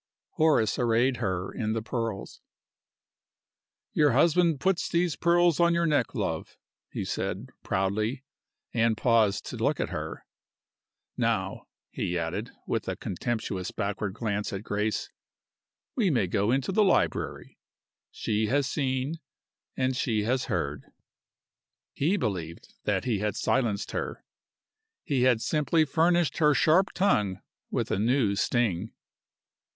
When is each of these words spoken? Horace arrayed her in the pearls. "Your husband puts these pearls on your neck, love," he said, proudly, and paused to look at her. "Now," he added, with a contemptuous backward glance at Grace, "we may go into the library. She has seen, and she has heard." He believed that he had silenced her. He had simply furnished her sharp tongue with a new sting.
Horace 0.31 0.79
arrayed 0.79 1.17
her 1.17 1.51
in 1.51 1.73
the 1.73 1.81
pearls. 1.83 2.41
"Your 3.93 4.13
husband 4.13 4.59
puts 4.59 4.89
these 4.89 5.15
pearls 5.15 5.59
on 5.59 5.75
your 5.75 5.85
neck, 5.85 6.15
love," 6.15 6.57
he 6.89 7.05
said, 7.05 7.51
proudly, 7.61 8.23
and 8.73 8.97
paused 8.97 9.45
to 9.45 9.57
look 9.57 9.79
at 9.79 9.89
her. 9.91 10.25
"Now," 11.17 11.67
he 11.91 12.17
added, 12.17 12.49
with 12.65 12.87
a 12.87 12.95
contemptuous 12.95 13.69
backward 13.69 14.15
glance 14.15 14.51
at 14.51 14.63
Grace, 14.63 15.11
"we 15.95 16.09
may 16.09 16.25
go 16.25 16.49
into 16.49 16.71
the 16.71 16.83
library. 16.83 17.59
She 18.09 18.47
has 18.47 18.65
seen, 18.67 19.19
and 19.77 19.95
she 19.95 20.23
has 20.23 20.45
heard." 20.45 20.85
He 21.93 22.17
believed 22.17 22.73
that 22.85 23.05
he 23.05 23.19
had 23.19 23.35
silenced 23.35 23.91
her. 23.91 24.25
He 25.03 25.21
had 25.25 25.43
simply 25.43 25.85
furnished 25.85 26.39
her 26.39 26.55
sharp 26.55 26.91
tongue 26.95 27.39
with 27.69 27.91
a 27.91 27.99
new 27.99 28.35
sting. 28.35 28.93